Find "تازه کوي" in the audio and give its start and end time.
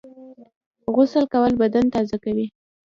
1.95-2.45